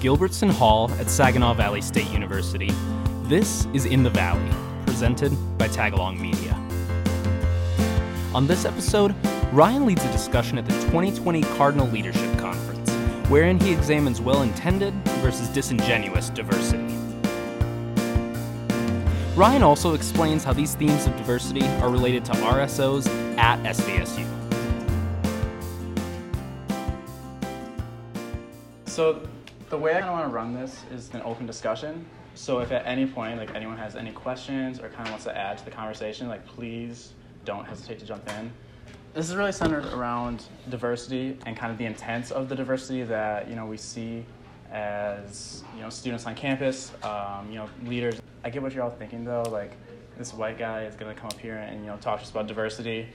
[0.00, 2.70] Gilbertson Hall at Saginaw Valley State University.
[3.24, 4.50] This is In the Valley,
[4.86, 6.54] presented by Tagalong Media.
[8.34, 9.14] On this episode,
[9.52, 12.90] Ryan leads a discussion at the 2020 Cardinal Leadership Conference,
[13.28, 16.96] wherein he examines well intended versus disingenuous diversity.
[19.36, 23.06] Ryan also explains how these themes of diversity are related to RSOs
[23.36, 24.26] at SVSU.
[28.86, 29.20] So
[29.70, 32.04] the way I kind of want to run this is an open discussion.
[32.34, 35.36] So if at any point, like anyone has any questions or kind of wants to
[35.36, 37.12] add to the conversation, like please
[37.44, 38.52] don't hesitate to jump in.
[39.14, 43.48] This is really centered around diversity and kind of the intent of the diversity that
[43.48, 44.24] you know we see
[44.72, 48.20] as you know students on campus, um, you know leaders.
[48.44, 49.72] I get what you're all thinking though, like
[50.18, 52.30] this white guy is going to come up here and you know talk to us
[52.30, 53.08] about diversity.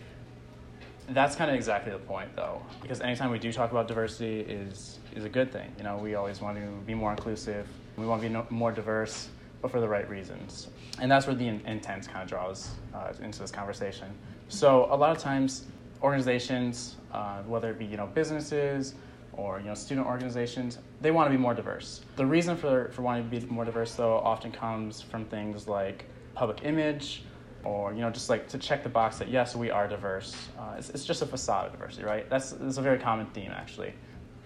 [1.10, 5.00] That's kind of exactly the point, though, because anytime we do talk about diversity is
[5.16, 5.72] is a good thing.
[5.78, 7.68] You know, we always want to be more inclusive.
[7.96, 9.30] We want to be no, more diverse,
[9.62, 10.68] but for the right reasons.
[11.00, 14.10] And that's where the in, intent kind of draws uh, into this conversation.
[14.50, 15.66] So a lot of times,
[16.02, 18.96] organizations, uh, whether it be you know businesses
[19.34, 22.02] or you know student organizations, they want to be more diverse.
[22.16, 26.06] The reason for for wanting to be more diverse, though, often comes from things like
[26.34, 27.24] public image
[27.66, 30.36] or you know just like to check the box that yes we are diverse.
[30.58, 32.30] Uh, it's, it's just a facade of diversity right?
[32.30, 33.94] That's, that's a very common theme actually.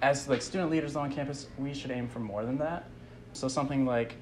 [0.01, 2.89] As like student leaders on campus we should aim for more than that.
[3.33, 4.15] So something like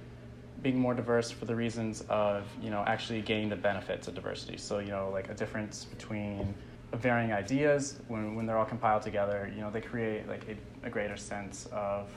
[0.64, 4.58] being more diverse for the reasons of you know actually gaining the benefits of diversity.
[4.58, 6.54] So you know like a difference between
[6.94, 10.90] varying ideas when, when they're all compiled together you know they create like a, a
[10.90, 12.10] greater sense of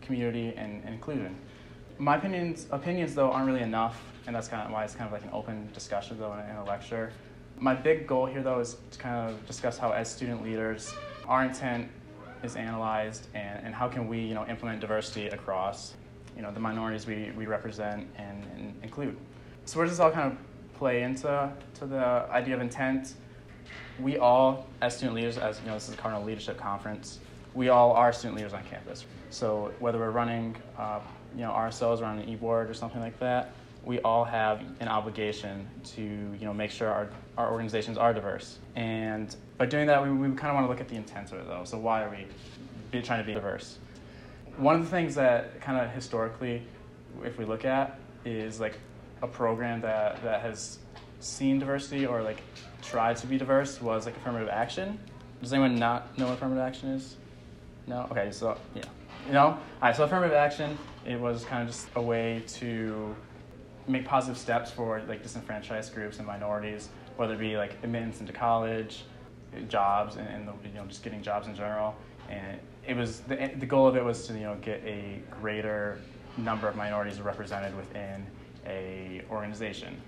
[0.00, 1.36] community and, and inclusion
[1.98, 5.12] my opinions opinions though aren't really enough and that's kind of why it's kind of
[5.12, 7.12] like an open discussion though in a, in a lecture.
[7.58, 10.92] My big goal here though is to kind of discuss how as student leaders,
[11.26, 11.88] our intent
[12.42, 15.94] is analyzed and, and how can we you know implement diversity across
[16.36, 19.16] you know the minorities we, we represent and, and include.
[19.66, 20.38] So where does this all kind of
[20.78, 23.14] play into to the idea of intent?
[24.00, 27.20] We all, as student leaders, as you know, this is a Cardinal Leadership Conference,
[27.54, 29.06] we all are student leaders on campus.
[29.30, 31.00] So whether we're running, uh,
[31.34, 33.52] you know, ourselves or on an e-board or something like that,
[33.84, 38.58] we all have an obligation to you know make sure our, our organizations are diverse.
[38.76, 41.38] And by doing that we, we kind of want to look at the intent of
[41.38, 41.64] it though.
[41.64, 42.26] So why are we
[42.90, 43.78] be, trying to be diverse?
[44.56, 46.62] One of the things that kind of historically
[47.24, 48.78] if we look at is like
[49.22, 50.78] a program that, that has
[51.20, 52.42] seen diversity or like
[52.82, 54.98] tried to be diverse was like affirmative action.
[55.42, 57.16] Does anyone not know what affirmative action is?
[57.86, 58.08] No?
[58.10, 58.84] Okay so yeah.
[59.26, 59.46] You know?
[59.46, 63.14] All right so affirmative action it was kind of just a way to
[63.86, 68.32] make positive steps for like disenfranchised groups and minorities, whether it be like admittance into
[68.32, 69.04] college,
[69.68, 71.94] jobs, and, and the, you know just getting jobs in general.
[72.28, 75.98] And it was the, the goal of it was to you know get a greater
[76.36, 78.26] number of minorities represented within
[78.66, 80.00] a organization.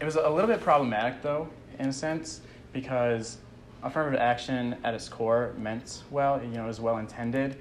[0.00, 1.48] It was a little bit problematic though,
[1.78, 2.40] in a sense,
[2.72, 3.38] because
[3.82, 7.56] affirmative action at its core meant well, you know, it was well intended,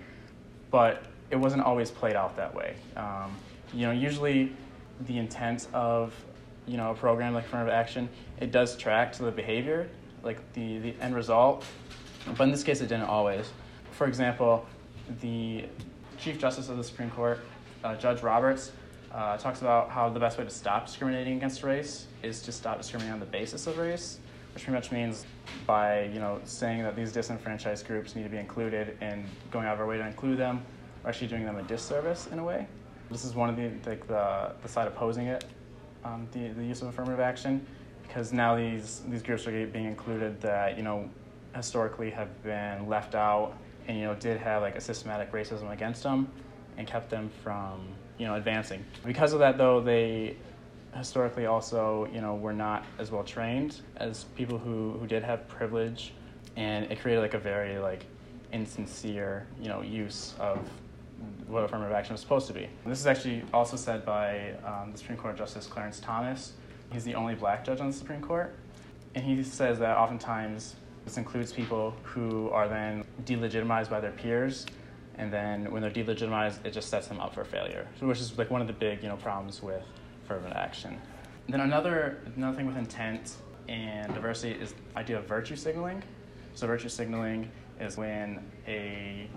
[0.70, 2.76] but it wasn't always played out that way.
[2.96, 3.36] Um,
[3.74, 4.54] you know, usually
[5.08, 6.14] the intent of
[6.68, 8.10] you know a program like affirmative action,
[8.40, 9.90] it does track to the behavior,
[10.24, 11.66] like the, the end result.
[12.38, 13.50] But in this case, it didn't always.
[13.92, 14.66] For example,
[15.22, 15.66] the
[16.20, 17.40] Chief Justice of the Supreme Court,
[17.84, 18.72] uh, Judge Roberts,
[19.12, 22.78] uh, talks about how the best way to stop discriminating against race is to stop
[22.78, 24.20] discriminating on the basis of race,
[24.54, 25.26] which pretty much means
[25.66, 29.74] by you know saying that these disenfranchised groups need to be included and going out
[29.74, 30.64] of our way to include them,
[31.04, 32.68] we're actually doing them a disservice in a way.
[33.10, 35.46] This is one of the, like the, the side opposing it,
[36.04, 37.66] um, the, the use of affirmative action,
[38.04, 41.10] because now these, these groups are being included that, you know,
[41.56, 43.54] historically have been left out
[43.88, 46.30] and, you know, did have like a systematic racism against them
[46.78, 47.88] and kept them from,
[48.18, 48.86] you know, advancing.
[49.06, 50.38] Because of that, though, they
[50.96, 55.48] historically also, you know, were not as well trained as people who, who did have
[55.48, 56.14] privilege,
[56.56, 58.06] and it created like a very like
[58.52, 60.60] insincere, you know, use of
[61.52, 62.68] what affirmative action was supposed to be.
[62.86, 66.54] This is actually also said by um, the Supreme Court Justice Clarence Thomas.
[66.92, 68.56] He's the only black judge on the Supreme Court.
[69.16, 70.76] And he says that oftentimes
[71.06, 74.66] this includes people who are then delegitimized by their peers.
[75.16, 78.50] And then when they're delegitimized, it just sets them up for failure, which is like
[78.50, 79.84] one of the big you know, problems with
[80.24, 81.00] affirmative action.
[81.46, 83.36] And then another, another thing with intent
[83.68, 86.02] and diversity is the idea of virtue signaling.
[86.54, 87.50] So virtue signaling
[87.80, 89.28] is when a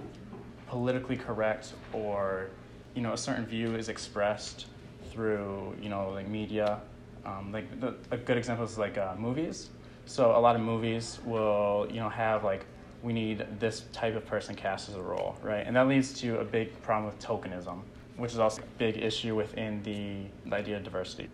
[0.66, 2.49] politically correct or
[2.94, 4.66] you know a certain view is expressed
[5.11, 6.81] through you know like media
[7.25, 9.70] um, like the, a good example is like uh, movies
[10.06, 12.66] so a lot of movies will you know have like
[13.05, 15.64] we need this type of person cast as a role, right?
[15.66, 17.81] And that leads to a big problem with tokenism,
[18.17, 21.28] which is also a big issue within the, the idea of diversity.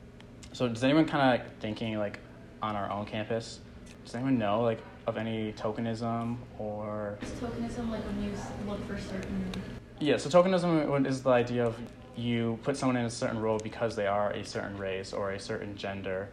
[0.52, 2.18] So does anyone kind of like thinking like
[2.60, 3.60] on our own campus?
[4.04, 4.80] Does anyone know like
[5.10, 7.18] of any tokenism or?
[7.20, 8.32] Is tokenism like when you
[8.66, 9.52] look for certain?
[9.98, 11.76] Yeah, so tokenism is the idea of
[12.16, 15.40] you put someone in a certain role because they are a certain race or a
[15.40, 16.28] certain gender.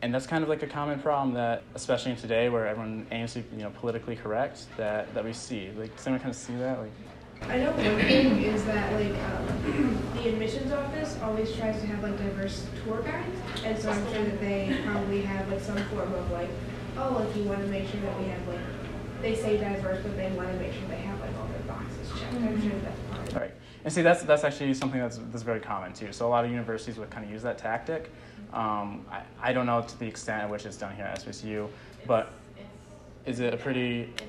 [0.00, 3.34] And that's kind of like a common problem that, especially in today where everyone aims
[3.34, 5.70] to be, you know, politically correct, that, that we see.
[5.76, 6.80] Like, does anyone kind of see that?
[6.80, 6.90] Like,
[7.42, 12.02] I know one thing is that like um, the admissions office always tries to have
[12.02, 16.14] like diverse tour guides, and so I'm sure that they probably have like some form
[16.14, 16.50] of like,
[16.98, 18.58] oh, like you want to make sure that we have like,
[19.20, 22.08] they say diverse, but they want to make sure they have like all their boxes
[22.20, 22.34] checked.
[22.34, 23.40] I'm sure that's part of it.
[23.40, 23.54] Right.
[23.84, 26.12] And see, that's, that's actually something that's, that's very common too.
[26.12, 28.10] So a lot of universities would kind of use that tactic.
[28.52, 31.68] Um, I, I don't know to the extent at which it's done here at SVSU,
[32.06, 32.32] but
[33.24, 34.22] It's, is it a pretty, it's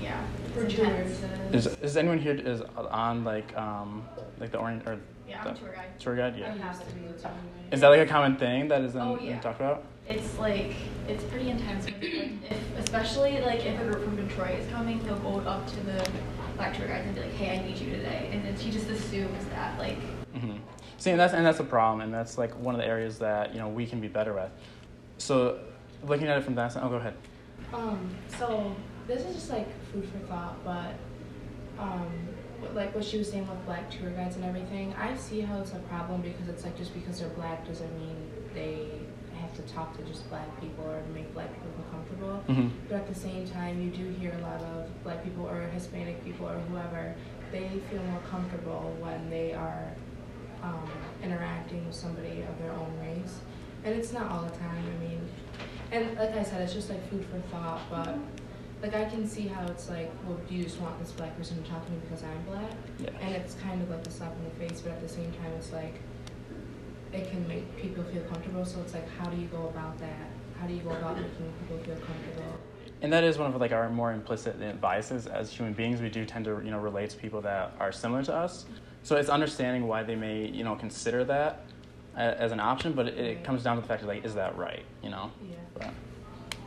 [0.00, 0.20] yeah.
[0.54, 1.22] For juniors.
[1.52, 4.02] is, is anyone here is on like, um,
[4.38, 4.98] like the orient, or
[5.28, 6.00] Yeah, the I'm tour guide.
[6.00, 6.36] tour guide?
[6.38, 6.52] Yeah.
[6.52, 7.30] I have to be a tour
[7.70, 9.38] Is that like a common thing that is then Oh, yeah.
[9.40, 9.84] talked about?
[10.10, 10.74] It's like
[11.08, 11.86] it's pretty intense.
[11.86, 15.66] When, like, if, especially like if a group from Detroit is coming, they'll go up
[15.68, 16.10] to the
[16.56, 18.88] black tour guides and be like, "Hey, I need you today," and then she just
[18.88, 19.96] assumes that like
[20.34, 20.56] hmm
[20.98, 23.54] See, and that's and that's a problem, and that's like one of the areas that
[23.54, 24.50] you know we can be better with.
[25.16, 25.60] So,
[26.06, 27.14] looking at it from that side, oh, go ahead.
[27.72, 30.94] Um, so this is just like food for thought, but
[31.78, 32.10] um,
[32.74, 35.72] like what she was saying with black tour guides and everything, I see how it's
[35.72, 38.16] a problem because it's like just because they're black doesn't mean
[38.52, 38.88] they
[39.50, 42.36] have to talk to just black people or make black people feel comfortable.
[42.52, 45.60] hmm But at the same time, you do hear a lot of black people or
[45.68, 47.14] Hispanic people or whoever,
[47.52, 49.92] they feel more comfortable when they are
[50.62, 50.88] um,
[51.22, 53.38] interacting with somebody of their own race.
[53.84, 55.20] And it's not all the time, I mean,
[55.90, 58.14] and like I said, it's just like food for thought, but
[58.82, 61.62] like I can see how it's like, well, do you just want this black person
[61.62, 62.70] to talk to me because I'm black?
[62.98, 63.10] Yeah.
[63.20, 65.52] And it's kind of like a slap in the face, but at the same time,
[65.58, 65.94] it's like,
[67.12, 70.30] it can make people feel comfortable, so it's like, how do you go about that?
[70.60, 72.58] How do you go about making people feel comfortable?
[73.02, 76.00] And that is one of like our more implicit biases as human beings.
[76.00, 78.66] We do tend to you know relate to people that are similar to us.
[79.02, 81.64] So it's understanding why they may you know consider that
[82.16, 84.56] as an option, but it, it comes down to the fact of like, is that
[84.56, 84.84] right?
[85.02, 85.30] You know.
[85.48, 85.56] Yeah.
[85.74, 85.90] But,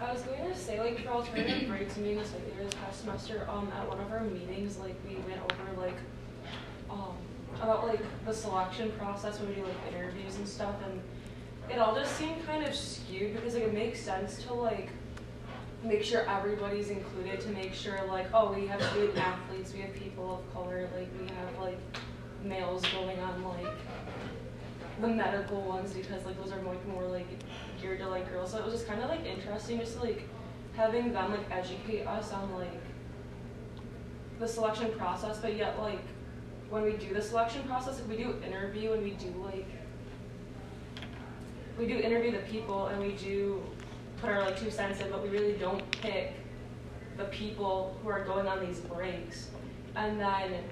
[0.01, 3.01] I was going to say, like, for alternative breaks and being this like this past
[3.01, 5.96] semester, um, at one of our meetings, like, we went over, like,
[6.89, 7.16] um,
[7.63, 11.01] about, like, the selection process when we do, like, interviews and stuff, and
[11.71, 14.89] it all just seemed kind of skewed because, like, it makes sense to, like,
[15.83, 19.94] make sure everybody's included, to make sure, like, oh, we have student athletes, we have
[19.94, 21.80] people of color, like, we have, like,
[22.44, 23.74] males going on, like,
[25.01, 27.27] the medical ones because like those are more like
[27.81, 28.51] geared to like girls.
[28.51, 30.27] So it was just kind of like interesting, just like
[30.75, 32.81] having them like educate us on like
[34.39, 36.01] the selection process, but yet like
[36.74, 39.68] when we do the selection process, like, we do interview and we do like
[41.78, 43.62] we do interview the people and we do
[44.18, 46.34] put our like two cents in, but we really don't pick
[47.16, 49.52] the people who are going on these breaks,
[49.96, 50.64] and then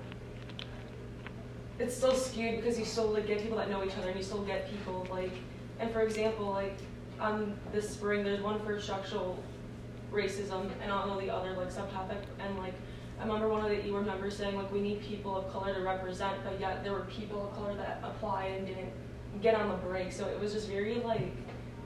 [1.77, 4.23] it's still skewed because you still like get people that know each other and you
[4.23, 5.33] still get people like
[5.79, 6.79] and for example like
[7.19, 9.37] on this spring there's one for structural
[10.11, 12.73] racism and don't know the other like subtopic and like
[13.21, 15.81] I remember one of the EWAR members saying like we need people of color to
[15.81, 18.91] represent but yet there were people of color that applied and didn't
[19.41, 21.31] get on the break so it was just very like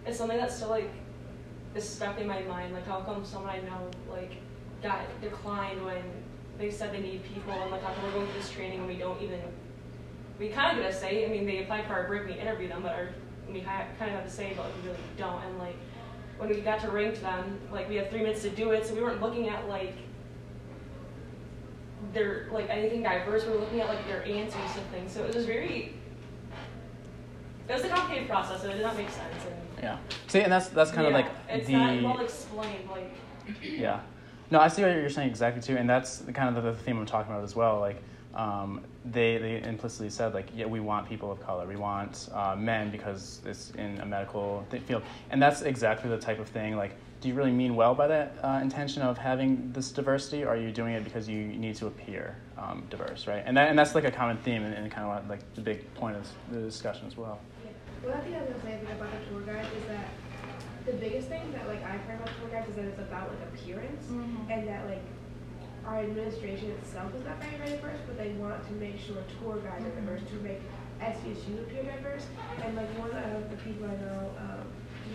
[0.06, 0.90] it's something that's still like
[1.76, 4.38] is stuck in my mind like how come someone I know like
[4.82, 6.04] got declined when
[6.58, 8.88] they said they need people and like how come we're going through this training and
[8.88, 9.42] we don't even
[10.40, 11.26] we kind of get a say.
[11.26, 13.10] I mean, they applied for our break, we interviewed them, but our,
[13.52, 15.42] we kind of have a say, but we really don't.
[15.44, 15.76] And like,
[16.38, 18.94] when we got to rank them, like we had three minutes to do it, so
[18.94, 19.96] we weren't looking at like
[22.14, 23.46] their like anything diverse.
[23.46, 25.12] We're looking at like their answers to things.
[25.12, 25.94] So it was very.
[27.68, 29.44] It was a complicated process, so it did not make sense.
[29.46, 29.98] And yeah.
[30.28, 32.90] See, and that's that's kind of yeah, like it's the not well explained.
[32.90, 33.12] Like
[33.64, 34.02] Yeah.
[34.52, 37.00] No, I see what you're saying exactly too, and that's the kind of the theme
[37.00, 37.80] I'm talking about as well.
[37.80, 38.02] Like,
[38.36, 42.56] um, they they implicitly said like, yeah, we want people of color, we want uh,
[42.56, 46.76] men because it's in a medical th- field, and that's exactly the type of thing.
[46.76, 50.50] Like, do you really mean well by that uh, intention of having this diversity, or
[50.50, 53.44] are you doing it because you need to appear um, diverse, right?
[53.46, 55.94] And that and that's like a common theme and, and kind of like the big
[55.96, 57.40] point of the discussion as well.
[58.04, 60.10] One thing I was gonna say about the tour guide is that
[60.86, 63.42] the biggest thing that like I've heard about tour guides is that it's about like
[63.50, 64.50] appearance Mhm.
[64.52, 65.04] and that like
[65.86, 69.86] our administration itself is not very diverse, but they want to make sure tour guides
[69.86, 70.62] are diverse to make
[71.02, 72.28] SVSU appear diverse.
[72.64, 74.68] And like one of the people I know, um,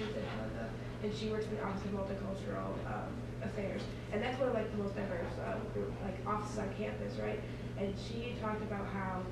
[0.09, 0.69] in Helena,
[1.03, 4.71] and she works in the Office of Multicultural um, affairs, and that's one of like
[4.73, 7.41] the most diverse uh, group, like offices on campus, right?
[7.79, 9.23] And she talked about how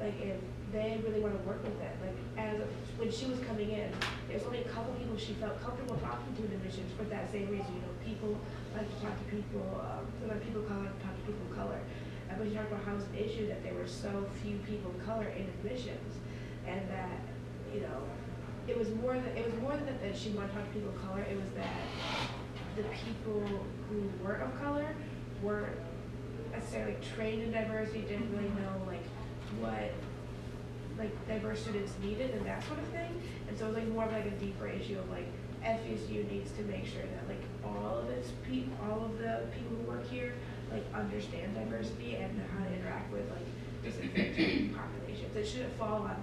[0.00, 0.36] like if
[0.70, 2.66] they really want to work with it, like as a,
[3.00, 3.90] when she was coming in,
[4.28, 7.48] there's only a couple people she felt comfortable talking to in admissions for that same
[7.48, 7.72] reason.
[7.72, 8.36] You know, people
[8.76, 11.44] like to talk to people, um, like people of color like to talk to people
[11.50, 11.80] of color.
[12.28, 14.60] And when she talked about how it was an issue that there were so few
[14.68, 16.20] people of color in admissions,
[16.68, 17.18] and that
[17.72, 18.00] you know,
[18.68, 20.90] it was more than it was more than that, she wanted to talk to people
[20.90, 21.20] of color.
[21.20, 21.72] It was that
[22.76, 23.42] the people
[23.88, 24.94] who weren't of color
[25.42, 25.76] weren't
[26.52, 29.04] necessarily trained in diversity, didn't really know like
[29.60, 29.92] what
[30.98, 33.22] like diverse students needed and that sort of thing.
[33.48, 35.26] And so it was like more of like a deeper issue of like
[35.64, 39.76] FSU needs to make sure that like all of its people, all of the people
[39.76, 40.34] who work here
[40.70, 43.46] like understand diversity and how to interact with like
[43.82, 45.36] different populations.
[45.36, 46.16] It shouldn't fall on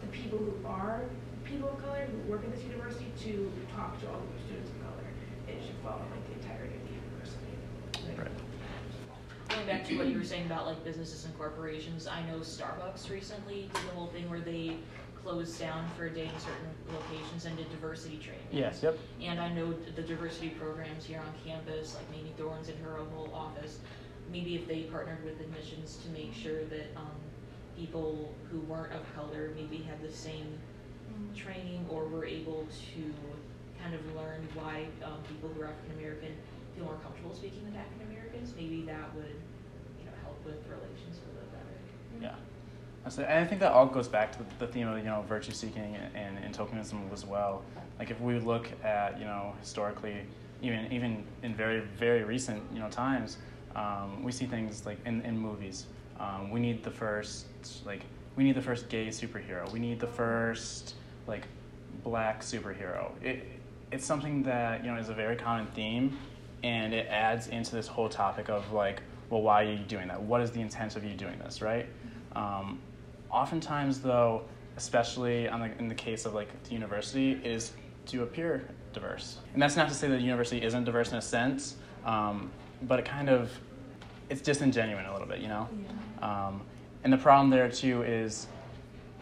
[0.00, 1.02] the people who are
[1.44, 4.70] people of color who work at this university to talk to all of the students
[4.70, 5.06] of color.
[5.48, 7.54] It should follow like the entirety of the university.
[8.18, 8.30] Right.
[9.48, 13.10] Going back to what you were saying about like businesses and corporations, I know Starbucks
[13.10, 14.76] recently did the whole thing where they
[15.22, 18.42] closed down for a day in certain locations and did diversity training.
[18.50, 18.82] Yes.
[18.82, 18.98] Yep.
[19.20, 23.32] And I know the diversity programs here on campus, like Mamie Thorns in her whole
[23.32, 23.78] office,
[24.30, 27.12] maybe if they partnered with admissions to make sure that um,
[27.76, 30.58] people who weren't of color maybe had the same
[31.34, 33.02] training or were able to
[33.82, 36.34] kind of learn why um, people who are African American
[36.74, 39.36] feel more comfortable speaking with African Americans, maybe that would,
[39.98, 41.76] you know, help with relations a little better.
[42.20, 43.10] Yeah.
[43.10, 45.52] So, and I think that all goes back to the theme of you know virtue
[45.52, 47.62] seeking and, and tokenism as well.
[47.98, 50.18] Like if we look at you know historically,
[50.62, 53.38] even even in very very recent you know times,
[53.74, 55.86] um, we see things like in, in movies.
[56.20, 57.46] Um, we need the first
[57.84, 58.02] like
[58.36, 59.70] we need the first gay superhero.
[59.72, 60.94] We need the first
[61.26, 61.46] like
[62.02, 63.10] black superhero.
[63.22, 63.46] It,
[63.90, 66.18] it's something that you know is a very common theme,
[66.62, 70.20] and it adds into this whole topic of like, well, why are you doing that?
[70.22, 71.86] What is the intent of you doing this, right?
[72.34, 72.80] Um,
[73.30, 74.42] oftentimes, though,
[74.76, 77.72] especially on the, in the case of like the university, is
[78.06, 81.22] to appear diverse, and that's not to say that the university isn't diverse in a
[81.22, 82.50] sense, um,
[82.82, 83.50] but it kind of
[84.28, 85.68] it's disingenuous a little bit, you know.
[86.22, 86.62] Um,
[87.04, 88.46] and the problem there too is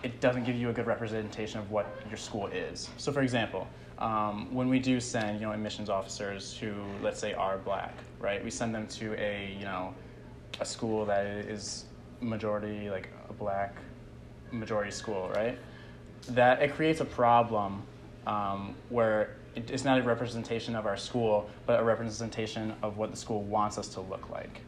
[0.03, 2.89] it doesn't give you a good representation of what your school is.
[2.97, 3.67] So, for example,
[3.99, 8.43] um, when we do send, you know, admissions officers who, let's say, are black, right?
[8.43, 9.95] We send them to a, you know,
[10.59, 11.85] a school that is
[12.21, 13.77] majority like a black
[14.51, 15.59] majority school, right?
[16.29, 17.83] That it creates a problem
[18.27, 23.17] um, where it's not a representation of our school, but a representation of what the
[23.17, 24.63] school wants us to look like.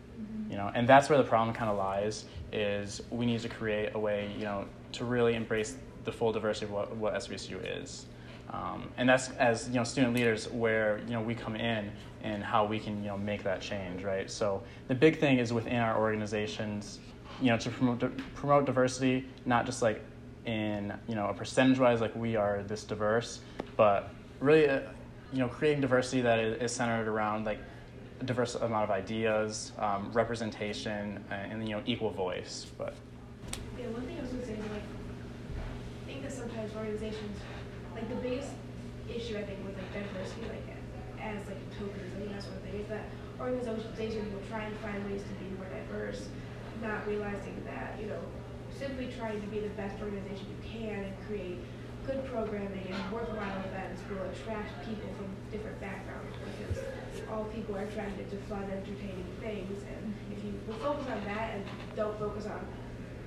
[0.52, 2.26] You know, and that's where the problem kind of lies.
[2.52, 6.66] Is we need to create a way, you know, to really embrace the full diversity
[6.66, 8.04] of what, what SVSU is.
[8.50, 11.90] Um, and that's as you know student leaders where you know we come in
[12.22, 15.54] and how we can you know make that change right so the big thing is
[15.54, 16.98] within our organizations
[17.40, 20.04] you know to promote promote diversity not just like
[20.44, 23.40] in you know a percentage wise like we are this diverse
[23.76, 24.80] but really uh,
[25.32, 27.58] you know creating diversity that is, centered around like
[28.22, 32.94] diverse amount of ideas um, representation and, and you know equal voice but
[33.78, 37.38] Yeah, one thing I was gonna say is like, I think that sometimes organizations,
[37.94, 38.50] like the biggest
[39.08, 40.76] issue I think with like diversity, like
[41.20, 43.06] as like tokens and that sort of thing, is that
[43.40, 46.28] organizations will try and find ways to be more diverse,
[46.82, 48.20] not realizing that, you know,
[48.78, 51.58] simply trying to be the best organization you can and create
[52.06, 56.82] good programming and worthwhile events will attract people from different backgrounds because
[57.30, 59.84] all people are attracted to fun, entertaining things.
[59.84, 61.64] And if you focus on that and
[61.96, 62.60] don't focus on,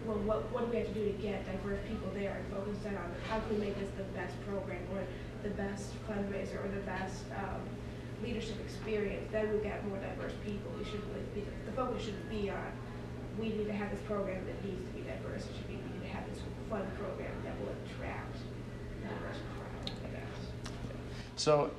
[0.06, 2.78] well, what, what do we have to do to get diverse people there and focus
[2.84, 5.02] then on how can we make this the best program or
[5.42, 7.62] the best fundraiser or the best um,
[8.24, 10.72] leadership experience, then we'll get more diverse people.
[10.78, 12.72] We should really be, the focus shouldn't be on,
[13.40, 15.44] we need to have this program that needs to be diverse.
[15.44, 18.38] It should be, we need to have this fun program that will attract
[19.02, 20.38] diverse crowd, I guess.
[21.36, 21.72] So,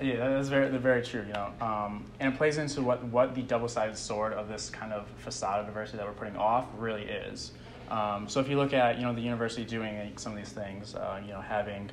[0.00, 1.24] yeah, that's very, that's very true.
[1.26, 4.92] You know, um, and it plays into what what the double-sided sword of this kind
[4.92, 7.52] of facade of diversity that we're putting off really is.
[7.90, 10.94] Um, so, if you look at you know the university doing some of these things,
[10.94, 11.90] uh, you know, having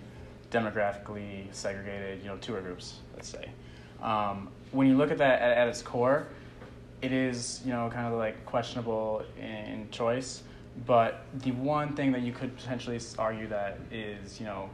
[0.49, 3.49] demographically segregated you know tour groups, let's say,
[4.01, 6.27] um, when you look at that at, at its core,
[7.03, 10.41] it is you know kind of like questionable in choice.
[10.87, 14.69] But the one thing that you could potentially argue that is you know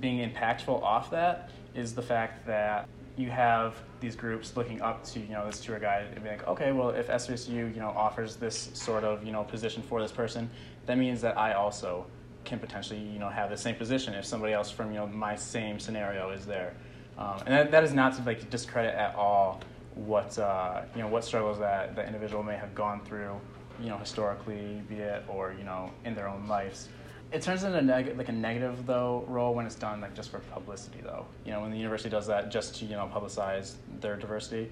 [0.00, 5.18] being impactful off that is the fact that you have these groups looking up to
[5.18, 8.36] you know this tour guide and be like, okay, well if SVSU you know offers
[8.36, 10.48] this sort of you know position for this person,
[10.86, 12.06] that means that I also
[12.44, 15.34] can potentially you know have the same position if somebody else from you know my
[15.34, 16.74] same scenario is there,
[17.18, 19.60] um, and that, that is not to like discredit at all
[19.98, 23.38] what uh, you know what struggles that the individual may have gone through,
[23.80, 26.88] you know, historically, be it or you know in their own lives.
[27.30, 30.38] It turns into neg- like a negative though role when it's done like just for
[30.38, 31.26] publicity though.
[31.44, 34.70] You know, when the university does that just to you know publicize their diversity,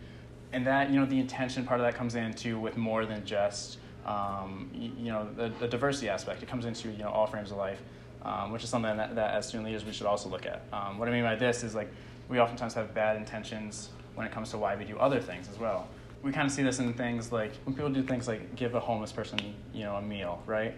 [0.53, 3.79] and that you know the intention part of that comes into with more than just
[4.07, 6.43] um, you, you, know the, the, diversity aspect.
[6.43, 7.83] It comes into you know all frames of life,
[8.23, 10.63] um, which is something that, that, as student leaders we should also look at.
[10.73, 11.93] Um, what I mean by this is like
[12.29, 15.59] we oftentimes have bad intentions when it comes to why we do other things as
[15.59, 15.89] well.
[16.23, 18.81] We kind of see this in things like when people do things like give a
[18.81, 19.39] homeless person
[19.75, 20.75] you know a meal, right?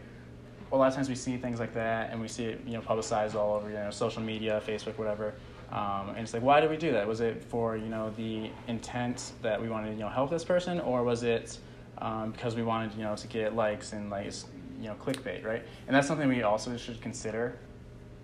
[0.71, 2.81] A lot of times we see things like that and we see it you know
[2.81, 5.35] publicized all over you know social media, Facebook, whatever.
[5.71, 7.07] Um, and it's like, why did we do that?
[7.07, 10.45] Was it for you know the intent that we wanted to you know help this
[10.45, 11.59] person, or was it
[11.99, 14.33] um, because we wanted you know to get likes and like
[14.81, 15.63] you know clickbait, right?
[15.87, 17.59] And that's something we also should consider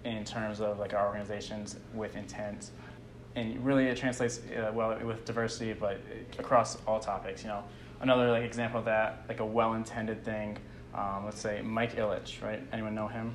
[0.05, 2.71] in terms of like our organizations with intent.
[3.37, 6.01] And really, it translates uh, well with diversity, but
[6.39, 7.43] across all topics.
[7.43, 7.65] You know,
[8.01, 10.59] another like example of that, like a well-intended thing.
[10.95, 12.63] Um, let's say Mike Ilitch, right?
[12.73, 13.35] Anyone know him?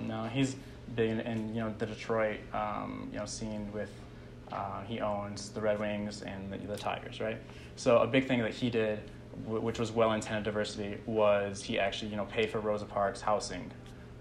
[0.00, 0.56] No, he's
[0.96, 3.90] big in, in you know the Detroit um, you know scene with
[4.52, 7.38] uh, he owns the Red Wings and the, the, Tigers, right?
[7.76, 9.00] So a big thing that he did,
[9.44, 13.70] w- which was well-intended diversity, was he actually you know paid for Rosa Parks housing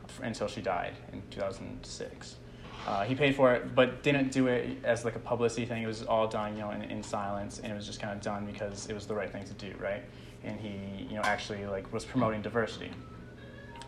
[0.05, 2.36] f- until she died in 2006.
[2.85, 5.83] Uh, he paid for it, but didn't do it as like a publicity thing.
[5.83, 8.21] It was all done, you know, in, in silence, and it was just kind of
[8.21, 10.03] done because it was the right thing to do, right?
[10.43, 12.91] And he, you know, actually like was promoting diversity.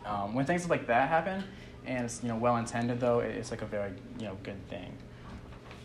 [0.06, 1.44] Um, when things like that happen,
[1.84, 4.96] and it's you know well intended though, it's like a very you know good thing.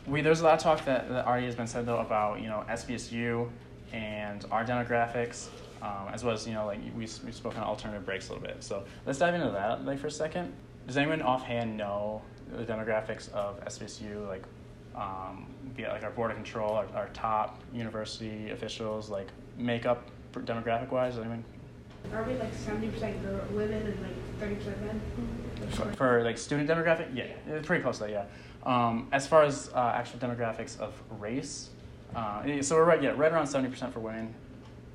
[0.07, 2.47] We there's a lot of talk that, that already has been said though about you
[2.47, 3.49] know SVSU
[3.91, 5.47] and our demographics,
[5.81, 8.47] um, as well as you know like we we spoke on alternative breaks a little
[8.47, 8.63] bit.
[8.63, 10.53] So let's dive into that like for a second.
[10.87, 14.43] Does anyone offhand know the demographics of SVSU like?
[14.93, 19.27] Um, be like our board of control, our, our top university officials, like
[19.57, 20.03] makeup
[20.33, 21.17] demographic wise?
[21.17, 21.45] Anyone
[22.13, 23.17] are we like seventy percent
[23.51, 25.01] women and like thirty percent men?
[25.71, 28.11] For, for, like student demographic, yeah, it's pretty close to that.
[28.11, 28.25] Yeah.
[28.63, 31.69] Um, as far as uh, actual demographics of race,
[32.15, 34.33] uh, so we're right, yeah, right around seventy percent for women,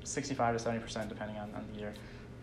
[0.03, 1.93] sixty-five to seventy percent depending on, on the year.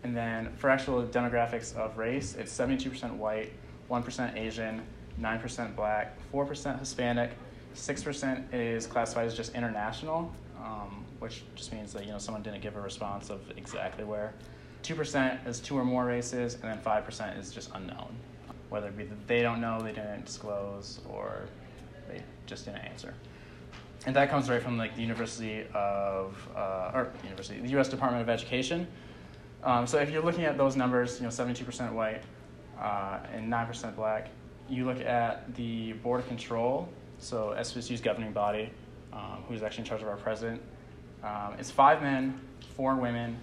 [0.03, 3.53] And then for actual demographics of race, it's seventy-two percent white,
[3.87, 4.81] one percent Asian,
[5.17, 7.31] nine percent black, four percent Hispanic,
[7.73, 12.43] six percent is classified as just international, um, which just means that you know someone
[12.43, 14.33] didn't give a response of exactly where.
[14.85, 18.15] 2% is two or more races, and then 5% is just unknown.
[18.69, 21.41] Whether it be that they don't know, they didn't disclose, or
[22.07, 23.15] they just didn't answer.
[24.05, 27.89] And that comes right from like the University of, uh, or University, the U.S.
[27.89, 28.87] Department of Education.
[29.63, 32.21] Um, so if you're looking at those numbers, you know, 72% white
[32.79, 34.29] uh, and 9% black,
[34.69, 38.69] you look at the Board of Control, so SVSU's governing body,
[39.13, 40.61] um, who's actually in charge of our president.
[41.23, 42.39] Um, it's five men,
[42.75, 43.37] four women,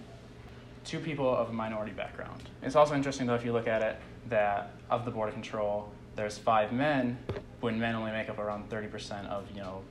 [0.84, 2.42] two people of a minority background.
[2.62, 3.96] It's also interesting, though, if you look at it,
[4.28, 7.18] that of the Board of Control, there's five men,
[7.60, 9.82] when men only make up around 30% of, you know,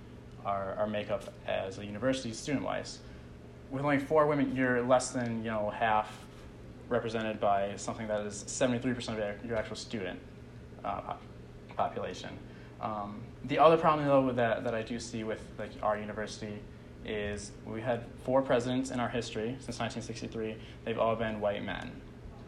[0.46, 3.00] our, our makeup as a university student-wise.
[3.70, 6.12] With only four women, you're less than, you know, half
[6.90, 10.20] represented by something that is 73% of your actual student
[10.84, 11.14] uh,
[11.76, 12.38] population.
[12.80, 16.60] Um, the other problem, though, that, that I do see with like, our university
[17.06, 20.56] is we had four presidents in our history since 1963.
[20.86, 21.92] They've all been white men,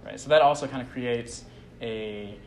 [0.05, 0.19] right?
[0.19, 1.45] So that also kind of creates
[1.81, 2.37] a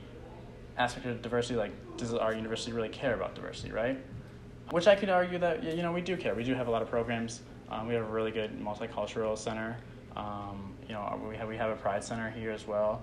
[0.78, 1.56] aspect of diversity.
[1.56, 3.98] Like, does our university really care about diversity, right?
[4.70, 6.34] Which I could argue that you know we do care.
[6.34, 7.40] We do have a lot of programs.
[7.70, 9.76] Um, we have a really good multicultural center.
[10.16, 13.02] Um, you know, we have we have a pride center here as well.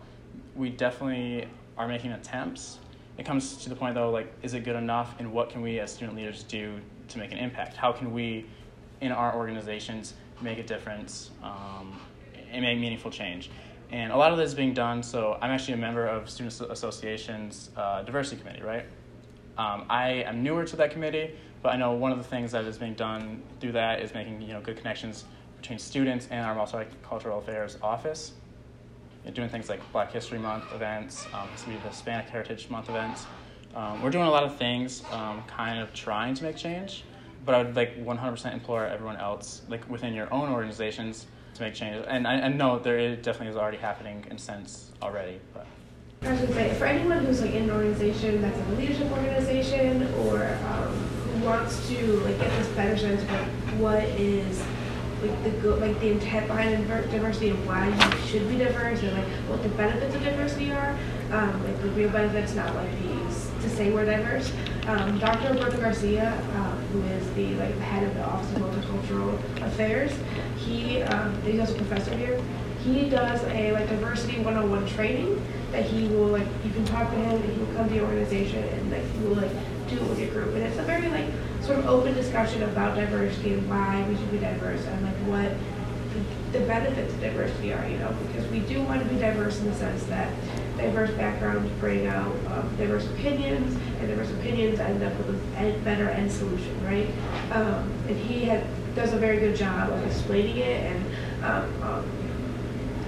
[0.56, 2.80] We definitely are making attempts.
[3.18, 5.80] It comes to the point though, like, is it good enough, and what can we
[5.80, 7.76] as student leaders do to make an impact?
[7.76, 8.46] How can we
[9.02, 12.00] in our organizations make a difference um,
[12.52, 13.50] and make meaningful change.
[13.92, 15.04] And a lot of this is being done.
[15.04, 18.86] So I'm actually a member of Student Association's uh, diversity committee, right?
[19.58, 22.66] Um, I am newer to that committee, but I know one of the things that
[22.66, 25.26] is being done through that is making you know good connections
[25.58, 28.34] between students and our multicultural affairs office.
[29.32, 33.26] Doing things like Black History Month events, um, will be the Hispanic Heritage Month events.
[33.74, 37.04] Um, we're doing a lot of things, um, kind of trying to make change
[37.46, 41.74] but I would like 100% implore everyone else, like within your own organizations, to make
[41.74, 42.06] changes.
[42.08, 45.40] And I, I know there is, definitely is already happening in sense already.
[45.54, 45.68] But
[46.22, 50.58] I gonna say, for anyone who's like in an organization that's a leadership organization or
[50.68, 54.64] um, wants to like get this better sense of what is
[55.24, 59.14] like the go- like the intent behind diversity and why you should be diverse and
[59.14, 60.98] like what the benefits of diversity are,
[61.32, 64.52] um, like the real benefits, not like these to say we're diverse.
[64.88, 65.54] Um, Dr.
[65.54, 70.12] Roberto Garcia, um, who is the like head of the Office of Multicultural Affairs,
[70.58, 72.42] he um, he's also a professor here.
[72.84, 77.16] He does a like diversity 101 training that he will like you can talk to
[77.16, 79.52] him and he will come to your organization and like he will like
[79.88, 81.26] do it with your group and it's a very like
[81.63, 85.52] sort of open discussion about diversity and why we should be diverse and like what
[86.52, 89.65] the benefits of diversity are, you know, because we do want to be diverse in
[89.65, 90.32] the sense that
[90.78, 96.10] diverse backgrounds bring out um, diverse opinions, and diverse opinions end up with a better
[96.10, 97.08] end solution, right?
[97.52, 98.63] Um, and he had,
[98.95, 102.12] does a very good job of explaining it and um, um,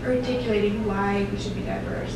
[0.03, 2.15] articulating why we should be diverse.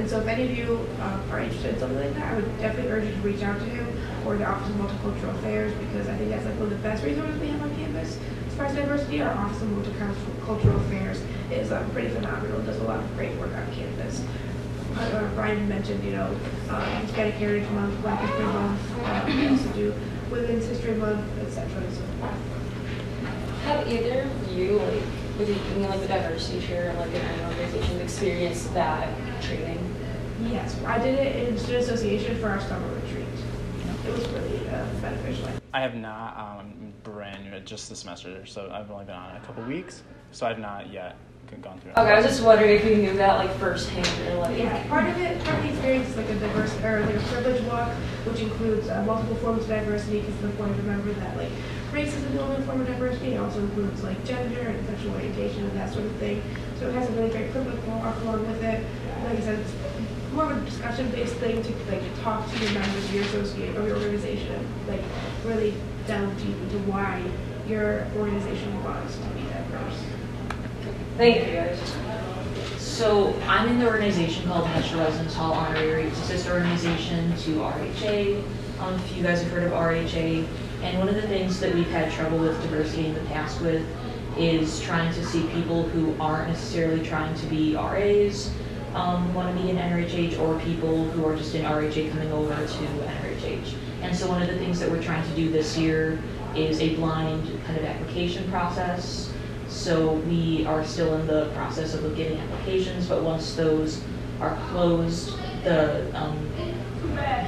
[0.00, 2.58] And so if any of you um, are interested in something like that, I would
[2.58, 3.86] definitely urge you to reach out to him
[4.26, 7.04] or the Office of Multicultural Affairs because I think that's like one of the best
[7.04, 9.20] resources we have on campus as far as diversity.
[9.20, 12.62] Our Office of Multicultural Affairs is um, pretty phenomenal.
[12.62, 14.24] Does a lot of great work on campus.
[14.96, 16.34] Uh, Ryan mentioned, you know,
[16.70, 19.04] um, Hispanic Heritage Month, Black History Month.
[19.04, 19.94] Um, we also do
[20.30, 21.68] Women's History Month, etc.
[21.92, 22.02] so.
[23.64, 25.02] Have either of you, like,
[25.40, 29.08] with you being like the diversity chair, like in an organization, experienced that
[29.42, 29.79] training?
[30.48, 33.26] Yes, I did it in student association for our summer retreat.
[34.06, 35.48] It was really uh, beneficial.
[35.72, 39.40] I have not um, brand new, just this semester, so I've only been on a
[39.40, 41.16] couple weeks, so I've not yet
[41.58, 41.90] gone through.
[41.90, 41.98] it.
[41.98, 44.56] Okay, I was just wondering if you knew that like firsthand or like.
[44.56, 47.20] Yeah, part of it, part of the experience is like a diverse or like a
[47.20, 47.88] privilege walk,
[48.24, 50.20] which includes uh, multiple forms of diversity.
[50.20, 51.50] Because it's important to remember that like
[51.92, 53.34] race isn't the only form of diversity.
[53.34, 56.42] It also includes like gender and sexual orientation and that sort of thing.
[56.78, 58.84] So it has a really great privilege walk along with it.
[59.24, 59.72] Like I said, it's
[60.32, 63.86] more of a discussion-based thing to like talk to your members of your associate or
[63.86, 65.02] your organization, like
[65.44, 65.74] really
[66.06, 67.22] delve deep into why
[67.66, 70.02] your organization wants to be diverse.
[71.16, 71.80] Thank you guys.
[72.78, 76.04] So I'm in the organization called Metro Residence Hall Honorary.
[76.04, 78.42] It's a sister organization to RHA.
[78.80, 80.46] Um, if you guys have heard of RHA,
[80.82, 83.84] and one of the things that we've had trouble with diversity in the past with
[84.38, 88.50] is trying to see people who aren't necessarily trying to be RAs
[88.94, 92.54] um, want to be in NRHH or people who are just in RHA coming over
[92.54, 93.74] to NRHH.
[94.02, 96.22] And so one of the things that we're trying to do this year
[96.56, 99.32] is a blind kind of application process.
[99.68, 104.02] So we are still in the process of getting applications, but once those
[104.40, 106.50] are closed, the um,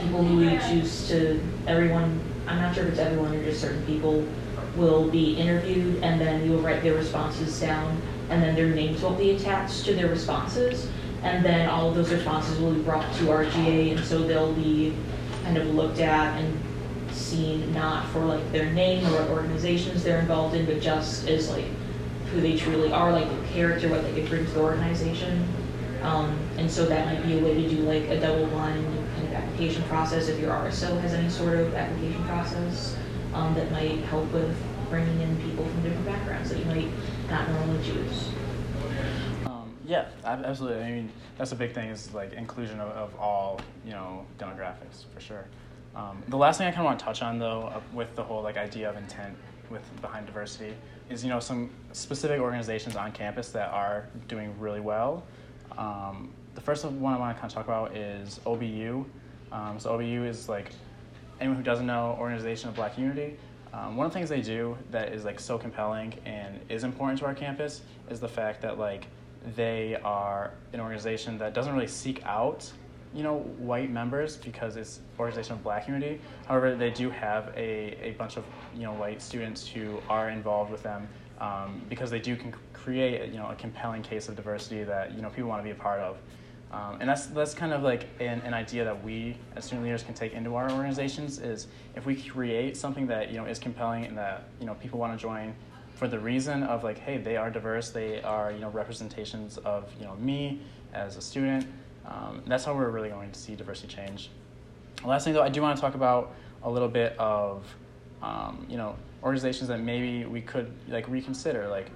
[0.00, 3.84] people who we choose to, everyone, I'm not sure if it's everyone or just certain
[3.86, 4.24] people,
[4.76, 8.00] will be interviewed and then you will write their responses down
[8.30, 10.88] and then their names will be attached to their responses.
[11.22, 14.94] And then all of those responses will be brought to RGA and so they'll be
[15.44, 16.60] kind of looked at and
[17.12, 21.48] seen not for like their name or what organizations they're involved in, but just as
[21.50, 21.66] like
[22.30, 25.46] who they truly are, like their character, what they could bring to the organization.
[26.02, 29.28] Um, and so that might be a way to do like a double blind kind
[29.28, 32.96] of application process if your RSO has any sort of application process
[33.34, 34.56] um, that might help with
[34.90, 36.88] bringing in people from different backgrounds that you might
[37.30, 38.28] not normally choose.
[39.84, 40.82] Yeah, absolutely.
[40.82, 45.04] I mean, that's a big thing is like inclusion of, of all you know demographics
[45.12, 45.46] for sure.
[45.94, 48.22] Um, the last thing I kind of want to touch on though, uh, with the
[48.22, 49.36] whole like idea of intent
[49.70, 50.74] with behind diversity,
[51.10, 55.24] is you know some specific organizations on campus that are doing really well.
[55.76, 59.04] Um, the first one I want to kind of talk about is OBU.
[59.50, 60.70] Um, so OBU is like
[61.40, 63.36] anyone who doesn't know, Organization of Black Unity.
[63.74, 67.18] Um, one of the things they do that is like so compelling and is important
[67.20, 69.06] to our campus is the fact that like
[69.56, 72.70] they are an organization that doesn't really seek out
[73.14, 76.20] you know white members because it's organization of black community.
[76.46, 80.70] However they do have a, a bunch of you know white students who are involved
[80.70, 81.08] with them
[81.40, 85.22] um, because they do can create you know a compelling case of diversity that you
[85.22, 86.18] know people want to be a part of.
[86.72, 90.02] Um, and that's that's kind of like an, an idea that we as student leaders
[90.02, 94.06] can take into our organizations is if we create something that you know is compelling
[94.06, 95.54] and that you know people want to join
[95.94, 97.90] for the reason of like hey they are diverse.
[97.90, 100.60] They are you know representations of you know me
[100.92, 101.66] as a student.
[102.06, 104.30] Um, that's how we're really going to see diversity change.
[105.00, 107.64] The last thing though i do want to talk about a little bit of
[108.22, 111.90] um, you know organizations that maybe we could like reconsider like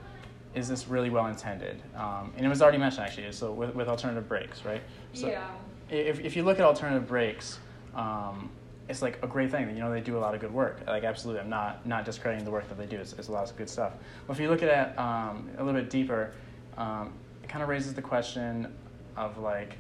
[0.55, 1.83] is this really well intended?
[1.95, 4.83] Um, and it was already mentioned actually so with, with alternative breaks right?
[5.13, 5.49] So yeah.
[5.91, 7.59] if, if you look at alternative breaks
[7.95, 8.51] um,
[8.89, 9.69] it's like a great thing.
[9.71, 10.81] You know, they do a lot of good work.
[10.87, 12.99] Like, absolutely, I'm not not discrediting the work that they do.
[12.99, 13.93] It's, it's a lot of good stuff.
[14.27, 16.33] But if you look at it um, a little bit deeper,
[16.77, 18.73] um, it kind of raises the question
[19.17, 19.79] of like,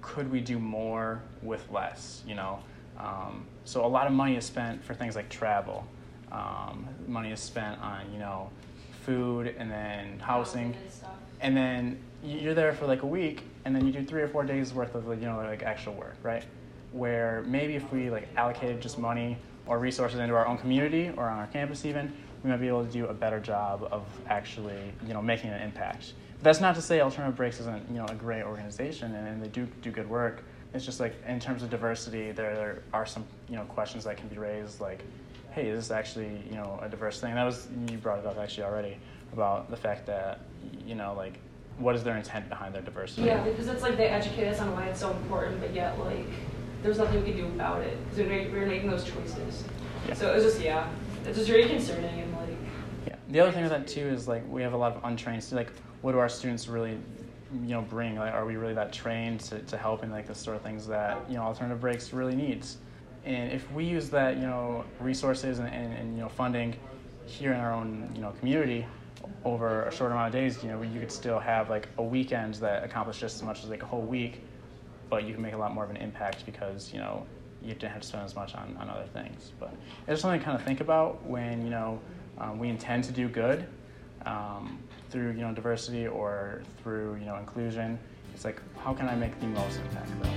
[0.00, 2.22] could we do more with less?
[2.26, 2.58] You know,
[2.98, 5.86] um, so a lot of money is spent for things like travel.
[6.32, 8.50] Um, money is spent on you know,
[9.02, 10.74] food and then housing, and
[11.40, 14.44] and then you're there for like a week, and then you do three or four
[14.44, 16.44] days worth of you know like actual work, right?
[16.92, 21.28] Where maybe if we like allocated just money or resources into our own community or
[21.28, 24.92] on our campus even, we might be able to do a better job of actually,
[25.06, 26.12] you know, making an impact.
[26.38, 29.42] But that's not to say Alternative Breaks isn't, you know, a great organization and, and
[29.42, 30.44] they do do good work.
[30.74, 34.16] It's just like in terms of diversity, there, there are some, you know, questions that
[34.16, 35.02] can be raised like,
[35.50, 37.34] hey, is this actually, you know, a diverse thing?
[37.34, 38.96] That was you brought it up actually already
[39.32, 40.40] about the fact that,
[40.86, 41.38] you know, like
[41.78, 43.22] what is their intent behind their diversity?
[43.22, 46.26] Yeah, because it's like they educate us on why it's so important, but yet like
[46.82, 49.64] there's nothing we can do about it because we we're making those choices.
[50.06, 50.14] Yeah.
[50.14, 50.88] So was just yeah,
[51.24, 52.50] it's just very concerning and like
[53.06, 53.16] Yeah.
[53.28, 55.70] The other thing with that too is like we have a lot of untrained students.
[55.70, 56.98] Like, what do our students really,
[57.52, 58.16] you know, bring?
[58.16, 60.86] Like, are we really that trained to, to help in like the sort of things
[60.86, 62.78] that you know alternative breaks really needs?
[63.24, 66.76] And if we use that, you know, resources and, and, and you know funding
[67.26, 68.86] here in our own you know community
[69.44, 72.54] over a short amount of days, you know, you could still have like a weekend
[72.54, 74.42] that accomplished just as much as like a whole week,
[75.08, 77.26] but you can make a lot more of an impact because you know
[77.62, 79.52] you didn't have to spend as much on, on other things.
[79.58, 82.00] But it's just something to kind of think about when you know
[82.38, 83.66] um, we intend to do good
[84.26, 84.78] um,
[85.10, 87.98] through you know diversity or through you know inclusion.
[88.34, 90.30] It's like how can I make the most impact though?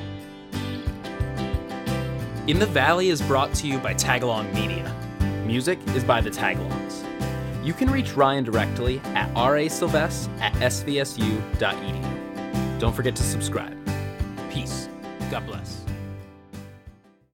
[2.47, 4.93] In the Valley is brought to you by Tagalong Media.
[5.45, 7.05] Music is by the Tagalongs.
[7.63, 11.39] You can reach Ryan directly at rasylvest at svsu.edu.
[12.79, 13.80] Don't forget to subscribe.
[15.31, 15.90] God bless.